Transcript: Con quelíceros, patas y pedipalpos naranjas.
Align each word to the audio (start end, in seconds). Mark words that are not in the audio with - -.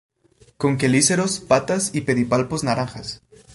Con 0.57 0.79
quelíceros, 0.79 1.41
patas 1.41 1.91
y 1.93 2.01
pedipalpos 2.01 2.63
naranjas. 2.63 3.21